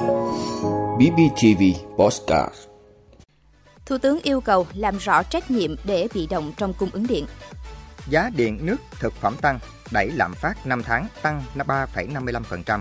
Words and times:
BBTV 0.00 1.62
Postcard 1.96 2.54
Thủ 3.86 3.98
tướng 3.98 4.18
yêu 4.22 4.40
cầu 4.40 4.66
làm 4.74 4.98
rõ 4.98 5.22
trách 5.22 5.50
nhiệm 5.50 5.76
để 5.84 6.08
bị 6.14 6.26
động 6.26 6.52
trong 6.56 6.74
cung 6.74 6.88
ứng 6.92 7.06
điện. 7.06 7.26
Giá 8.08 8.30
điện, 8.34 8.58
nước, 8.62 8.76
thực 8.90 9.14
phẩm 9.14 9.36
tăng, 9.40 9.58
đẩy 9.90 10.10
lạm 10.10 10.34
phát 10.34 10.66
5 10.66 10.82
tháng 10.82 11.06
tăng 11.22 11.42
3,55%. 11.54 12.80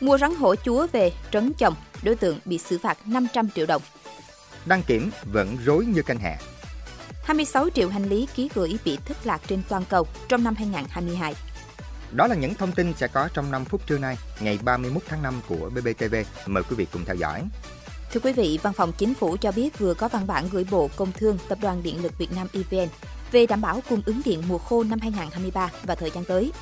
Mua 0.00 0.18
rắn 0.18 0.34
hổ 0.34 0.54
chúa 0.54 0.86
về 0.92 1.12
trấn 1.32 1.52
chồng, 1.58 1.74
đối 2.02 2.16
tượng 2.16 2.38
bị 2.44 2.58
xử 2.58 2.78
phạt 2.78 2.98
500 3.08 3.48
triệu 3.54 3.66
đồng. 3.66 3.82
Đăng 4.66 4.82
kiểm 4.82 5.10
vẫn 5.32 5.56
rối 5.64 5.86
như 5.86 6.02
canh 6.02 6.18
hè. 6.18 6.38
26 7.24 7.70
triệu 7.70 7.88
hành 7.88 8.04
lý 8.04 8.28
ký 8.34 8.48
gửi 8.54 8.78
bị 8.84 8.98
thất 9.04 9.26
lạc 9.26 9.40
trên 9.46 9.62
toàn 9.68 9.84
cầu 9.88 10.06
trong 10.28 10.44
năm 10.44 10.54
2022. 10.54 11.34
Đó 12.12 12.26
là 12.26 12.34
những 12.34 12.54
thông 12.54 12.72
tin 12.72 12.92
sẽ 12.96 13.08
có 13.08 13.28
trong 13.34 13.50
5 13.50 13.64
phút 13.64 13.86
trưa 13.86 13.98
nay, 13.98 14.16
ngày 14.40 14.58
31 14.64 15.02
tháng 15.08 15.22
5 15.22 15.40
của 15.48 15.70
BBTV. 15.74 16.14
Mời 16.46 16.62
quý 16.62 16.76
vị 16.76 16.86
cùng 16.92 17.04
theo 17.04 17.16
dõi. 17.16 17.42
Thưa 18.12 18.20
quý 18.20 18.32
vị, 18.32 18.58
Văn 18.62 18.72
phòng 18.72 18.92
Chính 18.98 19.14
phủ 19.14 19.36
cho 19.36 19.52
biết 19.52 19.78
vừa 19.78 19.94
có 19.94 20.08
văn 20.08 20.26
bản 20.26 20.48
gửi 20.52 20.66
Bộ 20.70 20.90
Công 20.96 21.12
Thương, 21.12 21.38
Tập 21.48 21.58
đoàn 21.62 21.82
Điện 21.82 22.02
lực 22.02 22.18
Việt 22.18 22.32
Nam 22.32 22.46
EVN 22.52 22.88
về 23.32 23.46
đảm 23.46 23.60
bảo 23.60 23.80
cung 23.88 24.02
ứng 24.06 24.20
điện 24.24 24.42
mùa 24.48 24.58
khô 24.58 24.84
năm 24.84 24.98
2023 25.00 25.70
và 25.82 25.94
thời 25.94 26.10
gian 26.10 26.24
tới. 26.24 26.52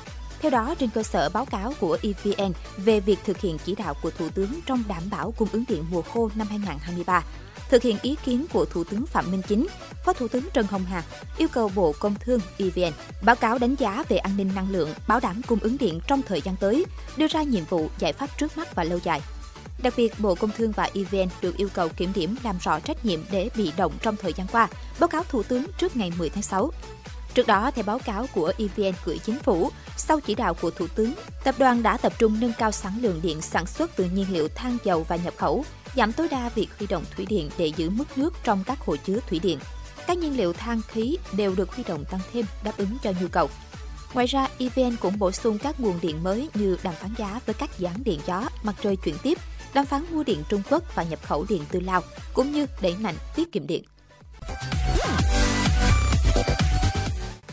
Theo 0.41 0.51
đó, 0.51 0.75
trên 0.79 0.89
cơ 0.89 1.03
sở 1.03 1.29
báo 1.29 1.45
cáo 1.45 1.73
của 1.79 1.97
EVN 2.01 2.51
về 2.77 2.99
việc 2.99 3.19
thực 3.25 3.37
hiện 3.37 3.57
chỉ 3.65 3.75
đạo 3.75 3.93
của 4.01 4.11
Thủ 4.11 4.29
tướng 4.29 4.59
trong 4.65 4.83
đảm 4.87 5.03
bảo 5.11 5.31
cung 5.31 5.49
ứng 5.51 5.63
điện 5.67 5.85
mùa 5.91 6.01
khô 6.01 6.29
năm 6.35 6.47
2023, 6.47 7.23
thực 7.69 7.83
hiện 7.83 7.97
ý 8.01 8.15
kiến 8.25 8.45
của 8.53 8.65
Thủ 8.65 8.83
tướng 8.83 9.05
Phạm 9.05 9.31
Minh 9.31 9.41
Chính, 9.47 9.67
Phó 10.05 10.13
Thủ 10.13 10.27
tướng 10.27 10.47
Trần 10.53 10.67
Hồng 10.67 10.85
Hà 10.85 11.03
yêu 11.37 11.47
cầu 11.51 11.71
Bộ 11.75 11.93
Công 11.99 12.15
Thương 12.19 12.39
EVN 12.57 12.93
báo 13.21 13.35
cáo 13.35 13.57
đánh 13.57 13.75
giá 13.75 14.03
về 14.09 14.17
an 14.17 14.37
ninh 14.37 14.51
năng 14.55 14.71
lượng, 14.71 14.89
bảo 15.07 15.19
đảm 15.19 15.41
cung 15.47 15.59
ứng 15.59 15.77
điện 15.77 15.99
trong 16.07 16.21
thời 16.21 16.41
gian 16.41 16.55
tới, 16.55 16.85
đưa 17.17 17.27
ra 17.27 17.43
nhiệm 17.43 17.63
vụ 17.65 17.89
giải 17.99 18.13
pháp 18.13 18.37
trước 18.37 18.57
mắt 18.57 18.75
và 18.75 18.83
lâu 18.83 18.99
dài. 19.03 19.21
Đặc 19.83 19.93
biệt, 19.97 20.19
Bộ 20.19 20.35
Công 20.35 20.51
Thương 20.57 20.71
và 20.71 20.89
EVN 20.93 21.29
được 21.41 21.57
yêu 21.57 21.69
cầu 21.73 21.89
kiểm 21.89 22.11
điểm 22.15 22.35
làm 22.43 22.57
rõ 22.61 22.79
trách 22.79 23.05
nhiệm 23.05 23.19
để 23.31 23.49
bị 23.55 23.71
động 23.77 23.93
trong 24.01 24.15
thời 24.15 24.33
gian 24.33 24.47
qua, 24.47 24.67
báo 24.99 25.07
cáo 25.07 25.23
Thủ 25.23 25.43
tướng 25.43 25.65
trước 25.77 25.97
ngày 25.97 26.11
10 26.17 26.29
tháng 26.29 26.43
6. 26.43 26.71
Trước 27.33 27.47
đó, 27.47 27.71
theo 27.71 27.83
báo 27.83 27.99
cáo 27.99 28.25
của 28.33 28.53
EVN 28.57 28.93
gửi 29.05 29.17
chính 29.17 29.39
phủ, 29.39 29.71
sau 29.97 30.19
chỉ 30.19 30.35
đạo 30.35 30.53
của 30.53 30.71
Thủ 30.71 30.87
tướng, 30.87 31.13
tập 31.43 31.55
đoàn 31.57 31.83
đã 31.83 31.97
tập 31.97 32.13
trung 32.19 32.37
nâng 32.39 32.53
cao 32.57 32.71
sản 32.71 32.93
lượng 33.01 33.19
điện 33.23 33.41
sản 33.41 33.65
xuất 33.65 33.91
từ 33.95 34.05
nhiên 34.05 34.25
liệu 34.29 34.47
than 34.47 34.77
dầu 34.83 35.05
và 35.07 35.15
nhập 35.15 35.33
khẩu, 35.37 35.65
giảm 35.95 36.13
tối 36.13 36.27
đa 36.31 36.49
việc 36.49 36.67
huy 36.77 36.87
động 36.87 37.03
thủy 37.15 37.25
điện 37.29 37.49
để 37.57 37.71
giữ 37.77 37.89
mức 37.89 38.17
nước 38.17 38.33
trong 38.43 38.63
các 38.63 38.79
hồ 38.79 38.95
chứa 39.05 39.19
thủy 39.27 39.39
điện. 39.39 39.59
Các 40.07 40.17
nhiên 40.17 40.37
liệu 40.37 40.53
than 40.53 40.81
khí 40.87 41.17
đều 41.37 41.55
được 41.55 41.71
huy 41.71 41.83
động 41.83 42.05
tăng 42.11 42.19
thêm 42.33 42.45
đáp 42.63 42.77
ứng 42.77 42.97
cho 43.03 43.11
nhu 43.21 43.27
cầu. 43.27 43.49
Ngoài 44.13 44.27
ra, 44.27 44.47
EVN 44.57 44.95
cũng 45.01 45.19
bổ 45.19 45.31
sung 45.31 45.57
các 45.57 45.79
nguồn 45.79 45.99
điện 46.01 46.23
mới 46.23 46.49
như 46.53 46.77
đàm 46.83 46.93
phán 46.93 47.13
giá 47.17 47.39
với 47.45 47.53
các 47.53 47.79
dự 47.79 47.87
án 47.87 48.03
điện 48.03 48.19
gió, 48.27 48.49
mặt 48.63 48.75
trời 48.81 48.95
chuyển 48.95 49.15
tiếp, 49.23 49.37
đàm 49.73 49.85
phán 49.85 50.05
mua 50.11 50.23
điện 50.23 50.43
Trung 50.49 50.61
Quốc 50.69 50.95
và 50.95 51.03
nhập 51.03 51.19
khẩu 51.23 51.45
điện 51.49 51.61
từ 51.71 51.79
Lào, 51.79 52.01
cũng 52.33 52.51
như 52.51 52.65
đẩy 52.81 52.95
mạnh 52.99 53.15
tiết 53.35 53.51
kiệm 53.51 53.67
điện. 53.67 53.83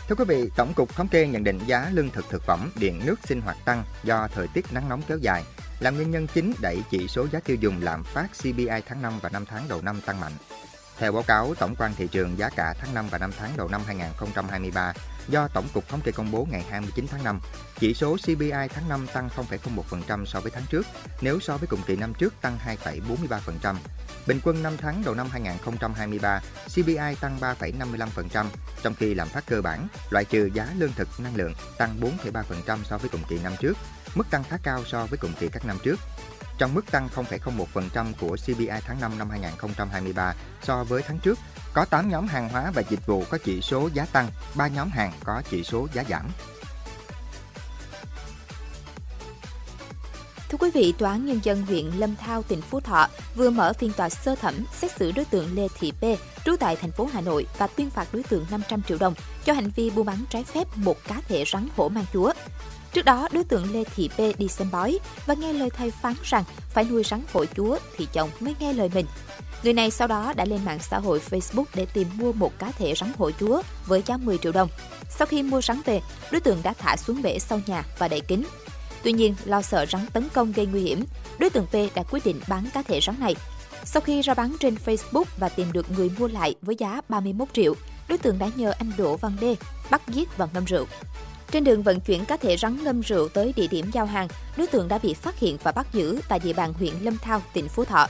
Thưa 0.09 0.15
quý 0.15 0.25
vị, 0.29 0.51
Tổng 0.57 0.73
cục 0.75 0.97
Thống 0.97 1.09
kê 1.09 1.27
nhận 1.27 1.45
định 1.45 1.59
giá 1.67 1.91
lương 1.93 2.11
thực 2.11 2.31
thực 2.31 2.43
phẩm, 2.43 2.73
điện 2.77 3.01
nước 3.05 3.17
sinh 3.25 3.41
hoạt 3.41 3.57
tăng 3.65 3.85
do 4.05 4.29
thời 4.35 4.47
tiết 4.55 4.73
nắng 4.73 4.89
nóng 4.89 5.03
kéo 5.09 5.19
dài 5.19 5.45
là 5.83 5.91
nguyên 5.91 6.11
nhân 6.11 6.27
chính 6.35 6.53
đẩy 6.61 6.83
chỉ 6.91 7.09
số 7.09 7.27
giá 7.33 7.41
tiêu 7.41 7.57
dùng 7.61 7.83
lạm 7.83 8.05
phát 8.05 8.27
CPI 8.39 8.81
tháng 8.87 9.03
5 9.03 9.13
và 9.23 9.29
5 9.29 9.45
tháng 9.47 9.69
đầu 9.69 9.83
năm 9.83 10.01
tăng 10.07 10.21
mạnh. 10.21 10.33
Theo 10.99 11.13
báo 11.13 11.23
cáo 11.23 11.55
tổng 11.59 11.75
quan 11.79 11.93
thị 11.97 12.09
trường 12.13 12.39
giá 12.39 12.49
cả 12.49 12.75
tháng 12.79 12.95
5 12.95 13.07
và 13.11 13.19
5 13.19 13.31
tháng 13.39 13.51
đầu 13.57 13.69
năm 13.69 13.81
2023 13.87 14.93
do 15.29 15.49
Tổng 15.49 15.69
cục 15.75 15.89
Thống 15.89 16.01
kê 16.01 16.13
công 16.13 16.31
bố 16.31 16.47
ngày 16.51 16.65
29 16.71 17.07
tháng 17.11 17.25
5, 17.25 17.41
chỉ 17.79 17.95
số 17.95 18.17
CPI 18.17 18.69
tháng 18.75 18.89
5 18.89 19.07
tăng 19.13 19.29
0,01% 19.37 20.25
so 20.25 20.41
với 20.41 20.51
tháng 20.51 20.63
trước, 20.71 20.87
nếu 21.21 21.41
so 21.41 21.57
với 21.57 21.67
cùng 21.67 21.81
kỳ 21.87 21.97
năm 21.97 22.15
trước 22.15 22.35
tăng 22.41 22.59
2,43%. 22.85 23.75
Bình 24.27 24.41
quân 24.45 24.63
5 24.63 24.77
tháng 24.77 25.03
đầu 25.05 25.15
năm 25.15 25.27
2023, 25.31 26.41
CPI 26.67 27.17
tăng 27.21 27.39
3,55%, 27.41 28.47
trong 28.83 28.95
khi 28.95 29.15
lạm 29.15 29.29
phát 29.29 29.47
cơ 29.47 29.63
bản, 29.63 29.89
loại 30.11 30.25
trừ 30.25 30.51
giá 30.55 30.69
lương 30.79 30.93
thực 30.93 31.09
năng 31.19 31.37
lượng, 31.37 31.55
tăng 31.79 32.01
4,3% 32.01 32.79
so 32.85 32.99
với 32.99 33.09
cùng 33.09 33.23
kỳ 33.29 33.39
năm 33.43 33.53
trước, 33.61 33.77
mức 34.15 34.31
tăng 34.31 34.45
khá 34.45 34.57
cao 34.63 34.85
so 34.87 35.07
với 35.07 35.19
cùng 35.19 35.33
kỳ 35.41 35.49
các 35.49 35.65
năm 35.65 35.79
trước. 35.83 36.01
Trong 36.59 36.75
mức 36.75 36.91
tăng 36.91 37.09
0,01% 37.15 38.13
của 38.21 38.37
CPI 38.37 38.81
tháng 38.87 39.01
5 39.01 39.19
năm 39.19 39.31
2023 39.31 40.35
so 40.63 40.85
với 40.85 41.03
tháng 41.03 41.19
trước, 41.19 41.39
có 41.73 41.85
8 41.85 42.09
nhóm 42.09 42.27
hàng 42.27 42.49
hóa 42.49 42.71
và 42.75 42.83
dịch 42.89 43.07
vụ 43.07 43.25
có 43.31 43.39
chỉ 43.45 43.61
số 43.61 43.89
giá 43.95 44.07
tăng, 44.13 44.29
3 44.55 44.69
nhóm 44.69 44.91
hàng 44.91 45.13
có 45.25 45.43
chỉ 45.51 45.65
số 45.65 45.89
giá 45.93 46.05
giảm. 46.09 46.29
Thưa 50.49 50.59
quý 50.59 50.71
vị, 50.75 50.95
Tòa 50.99 51.11
án 51.11 51.27
Nhân 51.27 51.41
dân 51.43 51.67
huyện 51.67 51.87
Lâm 51.87 52.17
Thao, 52.17 52.43
tỉnh 52.43 52.63
Phú 52.63 52.81
Thọ 52.81 53.09
vừa 53.35 53.51
mở 53.51 53.73
phiên 53.73 53.93
tòa 53.93 54.09
sơ 54.09 54.35
thẩm 54.35 54.55
xét 54.73 54.91
xử 54.97 55.13
đối 55.13 55.25
tượng 55.25 55.55
Lê 55.55 55.69
Thị 55.79 55.93
P, 55.93 56.05
trú 56.45 56.57
tại 56.57 56.77
thành 56.77 56.93
phố 56.93 57.09
Hà 57.13 57.21
Nội 57.21 57.47
và 57.59 57.67
tuyên 57.67 57.91
phạt 57.91 58.09
đối 58.13 58.23
tượng 58.23 58.47
500 58.51 58.83
triệu 58.83 58.99
đồng 58.99 59.15
cho 59.45 59.53
hành 59.53 59.71
vi 59.77 59.91
buôn 59.91 60.07
bán 60.07 60.25
trái 60.31 60.45
phép 60.45 60.69
một 60.77 60.97
cá 61.09 61.21
thể 61.29 61.45
rắn 61.53 61.69
hổ 61.77 61.89
mang 61.89 62.05
chúa. 62.13 62.33
Trước 62.93 63.05
đó, 63.05 63.29
đối 63.33 63.45
tượng 63.45 63.73
Lê 63.73 63.85
Thị 63.85 64.09
P 64.09 64.39
đi 64.39 64.49
xem 64.49 64.71
bói 64.71 64.99
và 65.27 65.35
nghe 65.35 65.53
lời 65.53 65.71
thầy 65.71 65.91
phán 65.91 66.15
rằng 66.25 66.45
phải 66.71 66.85
nuôi 66.85 67.03
rắn 67.05 67.23
hổ 67.33 67.45
chúa 67.57 67.79
thì 67.97 68.09
chồng 68.13 68.31
mới 68.41 68.55
nghe 68.61 68.73
lời 68.73 68.91
mình. 68.95 69.07
Người 69.63 69.73
này 69.73 69.91
sau 69.91 70.09
đó 70.09 70.33
đã 70.37 70.45
lên 70.45 70.65
mạng 70.65 70.79
xã 70.91 70.99
hội 70.99 71.21
Facebook 71.31 71.65
để 71.75 71.87
tìm 71.87 72.09
mua 72.15 72.33
một 72.33 72.59
cá 72.59 72.73
thể 72.73 72.95
rắn 72.97 73.13
hổ 73.19 73.31
chúa 73.31 73.63
với 73.87 74.03
giá 74.07 74.17
10 74.17 74.39
triệu 74.39 74.53
đồng. 74.53 74.69
Sau 75.11 75.27
khi 75.27 75.43
mua 75.43 75.61
rắn 75.61 75.81
về, 75.85 76.01
đối 76.31 76.41
tượng 76.41 76.59
đã 76.63 76.75
thả 76.79 76.97
xuống 76.97 77.23
bể 77.23 77.39
sau 77.39 77.61
nhà 77.67 77.85
và 77.99 78.09
đậy 78.09 78.21
kính. 78.21 78.45
Tuy 79.03 79.13
nhiên, 79.13 79.35
lo 79.45 79.63
sợ 79.63 79.87
rắn 79.93 80.07
tấn 80.13 80.29
công 80.35 80.53
gây 80.53 80.67
nguy 80.67 80.81
hiểm, 80.81 81.05
đối 81.39 81.51
tượng 81.51 81.67
P 81.67 81.75
đã 81.95 82.03
quyết 82.11 82.25
định 82.25 82.41
bán 82.49 82.69
cá 82.75 82.83
thể 82.83 83.01
rắn 83.01 83.21
này. 83.21 83.35
Sau 83.85 84.01
khi 84.01 84.23
ra 84.23 84.35
bán 84.35 84.57
trên 84.61 84.77
Facebook 84.85 85.25
và 85.39 85.49
tìm 85.49 85.73
được 85.73 85.91
người 85.91 86.11
mua 86.19 86.29
lại 86.29 86.55
với 86.63 86.77
giá 86.79 87.01
31 87.09 87.49
triệu, 87.53 87.75
đối 88.09 88.19
tượng 88.19 88.39
đã 88.39 88.51
nhờ 88.57 88.73
anh 88.79 88.93
Đỗ 88.99 89.17
Văn 89.17 89.37
Đê 89.41 89.57
bắt 89.91 90.03
giết 90.09 90.37
và 90.37 90.49
ngâm 90.55 90.65
rượu. 90.65 90.87
Trên 91.53 91.65
đường 91.65 91.83
vận 91.83 92.01
chuyển 92.01 92.25
cá 92.25 92.37
thể 92.37 92.57
rắn 92.57 92.85
ngâm 92.85 93.01
rượu 93.01 93.29
tới 93.29 93.53
địa 93.57 93.67
điểm 93.67 93.87
giao 93.93 94.07
hàng, 94.07 94.29
đối 94.57 94.67
tượng 94.67 94.89
đã 94.89 94.99
bị 94.99 95.15
phát 95.15 95.39
hiện 95.39 95.57
và 95.63 95.73
bắt 95.73 95.87
giữ 95.93 96.21
tại 96.29 96.39
địa 96.39 96.53
bàn 96.53 96.73
huyện 96.73 96.93
Lâm 97.01 97.17
Thao, 97.19 97.43
tỉnh 97.53 97.69
Phú 97.69 97.85
Thọ. 97.85 98.07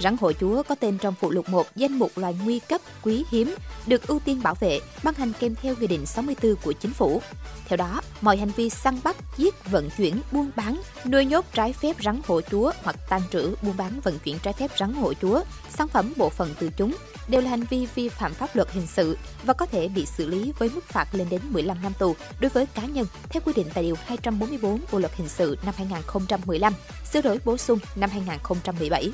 Rắn 0.00 0.16
hổ 0.20 0.32
chúa 0.32 0.62
có 0.62 0.74
tên 0.74 0.98
trong 0.98 1.14
phụ 1.20 1.30
lục 1.30 1.48
1 1.48 1.66
danh 1.76 1.92
mục 1.92 2.18
loài 2.18 2.36
nguy 2.44 2.58
cấp, 2.58 2.80
quý 3.02 3.24
hiếm, 3.30 3.54
được 3.86 4.06
ưu 4.06 4.18
tiên 4.18 4.40
bảo 4.42 4.54
vệ, 4.60 4.80
ban 5.02 5.14
hành 5.14 5.32
kèm 5.40 5.54
theo 5.62 5.74
Nghị 5.80 5.86
định 5.86 6.06
64 6.06 6.56
của 6.56 6.72
Chính 6.72 6.92
phủ. 6.92 7.22
Theo 7.66 7.76
đó, 7.76 8.00
mọi 8.20 8.36
hành 8.36 8.50
vi 8.56 8.70
săn 8.70 8.98
bắt, 9.04 9.16
giết, 9.36 9.70
vận 9.70 9.90
chuyển, 9.96 10.20
buôn 10.32 10.50
bán, 10.56 10.80
nuôi 11.06 11.24
nhốt 11.24 11.44
trái 11.54 11.72
phép 11.72 11.96
rắn 12.04 12.20
hổ 12.26 12.40
chúa 12.40 12.72
hoặc 12.82 12.96
tàn 13.08 13.22
trữ, 13.32 13.54
buôn 13.62 13.76
bán, 13.76 14.00
vận 14.00 14.18
chuyển 14.18 14.38
trái 14.38 14.52
phép 14.52 14.70
rắn 14.78 14.92
hổ 14.92 15.14
chúa, 15.14 15.42
sản 15.70 15.88
phẩm 15.88 16.12
bộ 16.16 16.28
phận 16.28 16.54
từ 16.58 16.70
chúng 16.76 16.96
đều 17.28 17.40
là 17.40 17.50
hành 17.50 17.64
vi 17.70 17.86
vi 17.94 18.08
phạm 18.08 18.34
pháp 18.34 18.56
luật 18.56 18.72
hình 18.72 18.86
sự 18.86 19.18
và 19.42 19.54
có 19.54 19.66
thể 19.66 19.88
bị 19.88 20.06
xử 20.06 20.26
lý 20.26 20.52
với 20.58 20.70
mức 20.74 20.84
phạt 20.84 21.14
lên 21.14 21.28
đến 21.30 21.40
15 21.50 21.82
năm 21.82 21.92
tù 21.98 22.16
đối 22.40 22.48
với 22.48 22.66
cá 22.66 22.82
nhân 22.82 23.06
theo 23.28 23.42
quy 23.44 23.52
định 23.56 23.66
tại 23.74 23.84
Điều 23.84 23.96
244 24.06 24.80
Bộ 24.92 24.98
Luật 24.98 25.16
Hình 25.16 25.28
sự 25.28 25.58
năm 25.64 25.74
2015, 25.78 26.72
sửa 27.12 27.20
đổi 27.20 27.38
bổ 27.44 27.56
sung 27.56 27.78
năm 27.96 28.10
2017. 28.10 29.10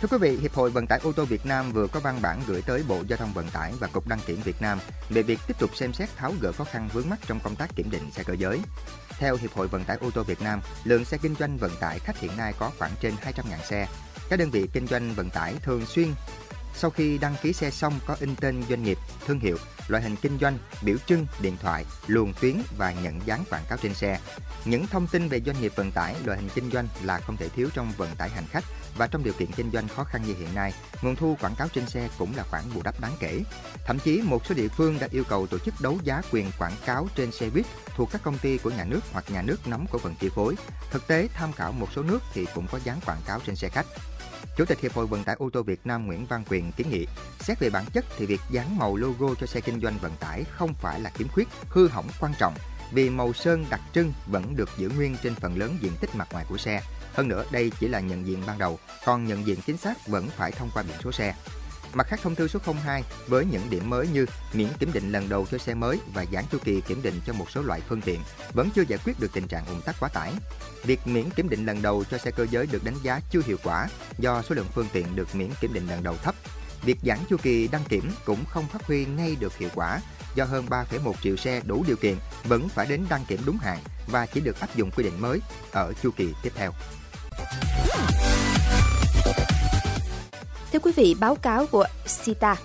Thưa 0.00 0.08
quý 0.08 0.18
vị, 0.18 0.36
Hiệp 0.36 0.54
hội 0.54 0.70
Vận 0.70 0.86
tải 0.86 1.00
ô 1.02 1.12
tô 1.12 1.24
Việt 1.24 1.46
Nam 1.46 1.72
vừa 1.72 1.86
có 1.86 2.00
văn 2.00 2.18
bản 2.22 2.40
gửi 2.46 2.62
tới 2.62 2.82
Bộ 2.88 3.02
Giao 3.08 3.16
thông 3.16 3.32
Vận 3.32 3.48
tải 3.48 3.72
và 3.80 3.86
Cục 3.86 4.08
Đăng 4.08 4.18
kiểm 4.26 4.40
Việt 4.44 4.62
Nam 4.62 4.78
về 5.08 5.22
việc 5.22 5.38
tiếp 5.46 5.58
tục 5.58 5.76
xem 5.76 5.92
xét 5.92 6.08
tháo 6.16 6.32
gỡ 6.40 6.52
khó 6.52 6.64
khăn 6.64 6.88
vướng 6.92 7.08
mắt 7.08 7.18
trong 7.26 7.40
công 7.40 7.56
tác 7.56 7.76
kiểm 7.76 7.90
định 7.90 8.10
xe 8.10 8.22
cơ 8.22 8.34
giới. 8.38 8.60
Theo 9.18 9.36
Hiệp 9.36 9.52
hội 9.52 9.68
Vận 9.68 9.84
tải 9.84 9.96
ô 10.00 10.10
tô 10.10 10.22
Việt 10.22 10.42
Nam, 10.42 10.60
lượng 10.84 11.04
xe 11.04 11.18
kinh 11.18 11.34
doanh 11.34 11.56
vận 11.56 11.70
tải 11.80 11.98
khách 11.98 12.18
hiện 12.18 12.36
nay 12.36 12.54
có 12.58 12.70
khoảng 12.78 12.90
trên 13.00 13.14
200.000 13.14 13.58
xe. 13.64 13.88
Các 14.28 14.38
đơn 14.38 14.50
vị 14.50 14.68
kinh 14.72 14.86
doanh 14.86 15.14
vận 15.14 15.30
tải 15.30 15.54
thường 15.62 15.86
xuyên 15.86 16.08
sau 16.76 16.90
khi 16.90 17.18
đăng 17.18 17.34
ký 17.42 17.52
xe 17.52 17.70
xong 17.70 18.00
có 18.06 18.16
in 18.20 18.36
tên 18.36 18.62
doanh 18.68 18.82
nghiệp, 18.82 18.98
thương 19.26 19.40
hiệu, 19.40 19.56
loại 19.88 20.02
hình 20.02 20.16
kinh 20.16 20.38
doanh, 20.38 20.58
biểu 20.82 20.96
trưng, 21.06 21.26
điện 21.40 21.56
thoại, 21.62 21.84
luồng 22.06 22.32
tuyến 22.40 22.62
và 22.76 22.92
nhận 22.92 23.20
dán 23.26 23.44
quảng 23.50 23.64
cáo 23.68 23.78
trên 23.82 23.94
xe. 23.94 24.20
Những 24.64 24.86
thông 24.86 25.06
tin 25.06 25.28
về 25.28 25.40
doanh 25.46 25.60
nghiệp 25.60 25.72
vận 25.76 25.92
tải, 25.92 26.14
loại 26.24 26.38
hình 26.38 26.48
kinh 26.54 26.70
doanh 26.70 26.88
là 27.02 27.18
không 27.18 27.36
thể 27.36 27.48
thiếu 27.48 27.68
trong 27.74 27.92
vận 27.96 28.16
tải 28.16 28.28
hành 28.28 28.46
khách 28.50 28.64
và 28.96 29.06
trong 29.06 29.24
điều 29.24 29.32
kiện 29.32 29.52
kinh 29.52 29.70
doanh 29.70 29.88
khó 29.88 30.04
khăn 30.04 30.22
như 30.26 30.34
hiện 30.38 30.54
nay, 30.54 30.72
nguồn 31.02 31.16
thu 31.16 31.36
quảng 31.40 31.54
cáo 31.54 31.68
trên 31.68 31.86
xe 31.86 32.08
cũng 32.18 32.36
là 32.36 32.42
khoản 32.42 32.64
bù 32.74 32.82
đắp 32.82 33.00
đáng 33.00 33.12
kể. 33.20 33.42
Thậm 33.86 33.98
chí 33.98 34.22
một 34.24 34.46
số 34.46 34.54
địa 34.54 34.68
phương 34.68 34.98
đã 34.98 35.08
yêu 35.10 35.24
cầu 35.28 35.46
tổ 35.46 35.58
chức 35.58 35.74
đấu 35.80 35.98
giá 36.02 36.22
quyền 36.30 36.50
quảng 36.58 36.76
cáo 36.86 37.08
trên 37.16 37.32
xe 37.32 37.50
buýt 37.50 37.66
thuộc 37.96 38.10
các 38.12 38.22
công 38.22 38.38
ty 38.38 38.58
của 38.58 38.70
nhà 38.70 38.84
nước 38.84 39.00
hoặc 39.12 39.24
nhà 39.30 39.42
nước 39.42 39.66
nắm 39.66 39.86
cổ 39.90 39.98
phần 39.98 40.14
chi 40.20 40.28
phối. 40.34 40.54
Thực 40.90 41.06
tế 41.06 41.28
tham 41.34 41.52
khảo 41.52 41.72
một 41.72 41.88
số 41.96 42.02
nước 42.02 42.22
thì 42.32 42.46
cũng 42.54 42.66
có 42.72 42.80
dán 42.84 43.00
quảng 43.06 43.20
cáo 43.26 43.40
trên 43.46 43.56
xe 43.56 43.68
khách. 43.68 43.86
Chủ 44.56 44.64
tịch 44.64 44.80
Hiệp 44.80 44.92
hội 44.92 45.06
Vận 45.06 45.24
tải 45.24 45.36
ô 45.38 45.50
tô 45.52 45.62
Việt 45.62 45.80
Nam 45.84 46.06
Nguyễn 46.06 46.26
Văn 46.26 46.44
Quyền 46.48 46.72
kiến 46.72 46.90
nghị, 46.90 47.06
xét 47.40 47.60
về 47.60 47.70
bản 47.70 47.84
chất 47.92 48.04
thì 48.16 48.26
việc 48.26 48.40
dán 48.50 48.78
màu 48.78 48.96
logo 48.96 49.34
cho 49.40 49.46
xe 49.46 49.60
kinh 49.60 49.80
doanh 49.80 49.98
vận 49.98 50.12
tải 50.20 50.44
không 50.44 50.74
phải 50.74 51.00
là 51.00 51.10
khiếm 51.10 51.28
khuyết, 51.28 51.48
hư 51.68 51.88
hỏng 51.88 52.08
quan 52.20 52.32
trọng 52.38 52.54
vì 52.92 53.10
màu 53.10 53.32
sơn 53.32 53.66
đặc 53.70 53.80
trưng 53.94 54.12
vẫn 54.26 54.56
được 54.56 54.68
giữ 54.78 54.90
nguyên 54.96 55.16
trên 55.22 55.34
phần 55.34 55.58
lớn 55.58 55.78
diện 55.80 55.92
tích 56.00 56.14
mặt 56.14 56.28
ngoài 56.32 56.44
của 56.48 56.58
xe. 56.58 56.82
Hơn 57.14 57.28
nữa, 57.28 57.44
đây 57.50 57.72
chỉ 57.80 57.88
là 57.88 58.00
nhận 58.00 58.26
diện 58.26 58.42
ban 58.46 58.58
đầu, 58.58 58.78
còn 59.04 59.24
nhận 59.24 59.46
diện 59.46 59.58
chính 59.66 59.76
xác 59.76 60.06
vẫn 60.06 60.28
phải 60.28 60.52
thông 60.52 60.70
qua 60.74 60.82
biển 60.82 60.96
số 61.04 61.12
xe. 61.12 61.34
Mặt 61.96 62.06
khác, 62.06 62.20
thông 62.22 62.34
tư 62.34 62.48
số 62.48 62.58
02 62.84 63.02
với 63.26 63.44
những 63.44 63.70
điểm 63.70 63.90
mới 63.90 64.08
như 64.08 64.26
miễn 64.52 64.68
kiểm 64.78 64.92
định 64.92 65.12
lần 65.12 65.28
đầu 65.28 65.46
cho 65.50 65.58
xe 65.58 65.74
mới 65.74 65.98
và 66.14 66.24
giãn 66.32 66.44
chu 66.52 66.58
kỳ 66.64 66.80
kiểm 66.80 67.02
định 67.02 67.20
cho 67.26 67.32
một 67.32 67.50
số 67.50 67.62
loại 67.62 67.80
phương 67.88 68.00
tiện 68.00 68.20
vẫn 68.52 68.68
chưa 68.74 68.82
giải 68.88 68.98
quyết 69.04 69.20
được 69.20 69.32
tình 69.32 69.48
trạng 69.48 69.66
ùn 69.66 69.80
tắc 69.80 69.96
quá 70.00 70.08
tải. 70.08 70.32
Việc 70.84 71.06
miễn 71.06 71.30
kiểm 71.30 71.48
định 71.48 71.66
lần 71.66 71.82
đầu 71.82 72.04
cho 72.10 72.18
xe 72.18 72.30
cơ 72.30 72.46
giới 72.50 72.66
được 72.66 72.84
đánh 72.84 72.94
giá 73.02 73.20
chưa 73.30 73.40
hiệu 73.46 73.56
quả 73.64 73.88
do 74.18 74.42
số 74.42 74.54
lượng 74.54 74.66
phương 74.74 74.88
tiện 74.92 75.16
được 75.16 75.34
miễn 75.34 75.50
kiểm 75.60 75.72
định 75.72 75.88
lần 75.88 76.02
đầu 76.02 76.16
thấp. 76.22 76.34
Việc 76.82 76.98
giãn 77.02 77.18
chu 77.28 77.36
kỳ 77.42 77.68
đăng 77.68 77.84
kiểm 77.88 78.10
cũng 78.24 78.44
không 78.44 78.66
phát 78.66 78.82
huy 78.82 79.04
ngay 79.04 79.36
được 79.40 79.58
hiệu 79.58 79.70
quả 79.74 80.00
do 80.34 80.44
hơn 80.44 80.66
3,1 80.68 81.12
triệu 81.22 81.36
xe 81.36 81.60
đủ 81.64 81.84
điều 81.86 81.96
kiện 81.96 82.16
vẫn 82.44 82.68
phải 82.68 82.86
đến 82.86 83.04
đăng 83.08 83.24
kiểm 83.28 83.40
đúng 83.46 83.58
hạn 83.58 83.78
và 84.06 84.26
chỉ 84.26 84.40
được 84.40 84.60
áp 84.60 84.76
dụng 84.76 84.90
quy 84.90 85.04
định 85.04 85.20
mới 85.20 85.40
ở 85.72 85.92
chu 86.02 86.10
kỳ 86.16 86.34
tiếp 86.42 86.52
theo. 86.56 86.72
Thưa 90.72 90.78
quý 90.78 90.92
vị, 90.96 91.16
báo 91.20 91.34
cáo 91.34 91.66
của 91.66 91.84
Sita, 92.06 92.56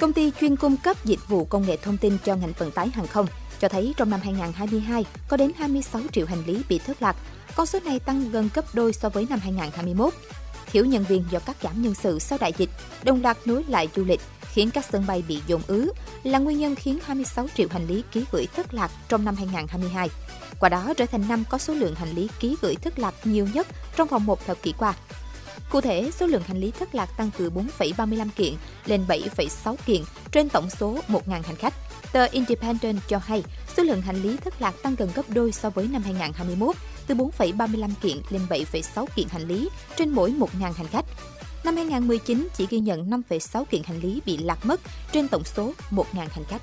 công 0.00 0.12
ty 0.12 0.32
chuyên 0.40 0.56
cung 0.56 0.76
cấp 0.76 1.04
dịch 1.04 1.28
vụ 1.28 1.44
công 1.44 1.66
nghệ 1.66 1.76
thông 1.76 1.96
tin 1.96 2.18
cho 2.24 2.36
ngành 2.36 2.52
vận 2.58 2.70
tải 2.70 2.88
hàng 2.88 3.06
không, 3.06 3.26
cho 3.60 3.68
thấy 3.68 3.94
trong 3.96 4.10
năm 4.10 4.20
2022 4.22 5.04
có 5.28 5.36
đến 5.36 5.52
26 5.58 6.02
triệu 6.12 6.26
hành 6.26 6.42
lý 6.46 6.62
bị 6.68 6.78
thất 6.78 7.02
lạc. 7.02 7.16
Con 7.56 7.66
số 7.66 7.78
này 7.84 7.98
tăng 7.98 8.30
gần 8.30 8.48
gấp 8.54 8.64
đôi 8.74 8.92
so 8.92 9.08
với 9.08 9.26
năm 9.30 9.38
2021. 9.42 10.14
Thiếu 10.66 10.84
nhân 10.84 11.04
viên 11.08 11.24
do 11.30 11.38
cắt 11.38 11.56
giảm 11.62 11.82
nhân 11.82 11.94
sự 11.94 12.18
sau 12.18 12.38
đại 12.38 12.52
dịch, 12.58 12.70
đồng 13.04 13.22
loạt 13.22 13.36
nối 13.44 13.64
lại 13.68 13.88
du 13.96 14.04
lịch, 14.04 14.20
khiến 14.52 14.70
các 14.70 14.84
sân 14.92 15.06
bay 15.06 15.24
bị 15.28 15.40
dồn 15.46 15.62
ứ 15.66 15.92
là 16.22 16.38
nguyên 16.38 16.58
nhân 16.58 16.74
khiến 16.74 16.98
26 17.04 17.46
triệu 17.54 17.68
hành 17.70 17.86
lý 17.86 18.02
ký 18.12 18.24
gửi 18.32 18.46
thất 18.56 18.74
lạc 18.74 18.90
trong 19.08 19.24
năm 19.24 19.36
2022. 19.36 20.08
Qua 20.60 20.68
đó 20.68 20.94
trở 20.96 21.06
thành 21.06 21.28
năm 21.28 21.44
có 21.50 21.58
số 21.58 21.74
lượng 21.74 21.94
hành 21.94 22.12
lý 22.14 22.28
ký 22.40 22.56
gửi 22.62 22.74
thất 22.74 22.98
lạc 22.98 23.14
nhiều 23.24 23.48
nhất 23.54 23.66
trong 23.96 24.08
vòng 24.08 24.26
một 24.26 24.46
thập 24.46 24.62
kỷ 24.62 24.72
qua. 24.78 24.94
Cụ 25.72 25.80
thể, 25.80 26.10
số 26.18 26.26
lượng 26.26 26.42
hành 26.42 26.60
lý 26.60 26.70
thất 26.70 26.94
lạc 26.94 27.16
tăng 27.16 27.30
từ 27.38 27.50
4,35 27.50 28.28
kiện 28.36 28.54
lên 28.86 29.04
7,6 29.08 29.76
kiện 29.86 30.02
trên 30.32 30.48
tổng 30.48 30.70
số 30.70 30.98
1.000 31.08 31.20
hành 31.26 31.56
khách. 31.56 31.74
Tờ 32.12 32.26
Independent 32.26 32.98
cho 33.08 33.18
hay, 33.18 33.42
số 33.76 33.82
lượng 33.82 34.02
hành 34.02 34.22
lý 34.22 34.36
thất 34.36 34.62
lạc 34.62 34.74
tăng 34.82 34.94
gần 34.94 35.10
gấp 35.14 35.22
đôi 35.28 35.52
so 35.52 35.70
với 35.70 35.88
năm 35.88 36.02
2021, 36.02 36.76
từ 37.06 37.14
4,35 37.14 37.90
kiện 38.02 38.16
lên 38.30 38.42
7,6 38.48 39.06
kiện 39.16 39.28
hành 39.28 39.48
lý 39.48 39.68
trên 39.96 40.10
mỗi 40.10 40.30
1.000 40.30 40.72
hành 40.72 40.86
khách. 40.86 41.04
Năm 41.64 41.76
2019 41.76 42.48
chỉ 42.56 42.66
ghi 42.70 42.78
nhận 42.78 43.10
5,6 43.10 43.64
kiện 43.64 43.82
hành 43.82 44.00
lý 44.00 44.20
bị 44.26 44.36
lạc 44.36 44.66
mất 44.66 44.80
trên 45.12 45.28
tổng 45.28 45.44
số 45.44 45.72
1.000 45.90 46.04
hành 46.12 46.44
khách. 46.48 46.62